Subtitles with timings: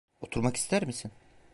[0.21, 1.11] Oturmak ister misin?